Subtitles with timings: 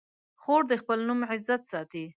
[0.41, 2.05] خور د خپل نوم عزت ساتي.